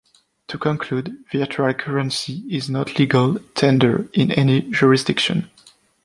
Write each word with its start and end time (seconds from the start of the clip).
To 0.47 0.57
conclude, 0.57 1.23
virtual 1.31 1.71
currency 1.75 2.41
is 2.49 2.71
not 2.71 2.97
legal 2.97 3.35
tender 3.53 4.09
in 4.13 4.31
any 4.31 4.61
jurisdiction. 4.61 5.51